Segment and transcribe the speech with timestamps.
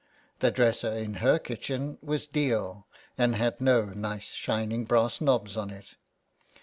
[0.39, 2.87] The dresser in her kitchen was deal,
[3.19, 5.93] and had no nice shining brass knobs on it.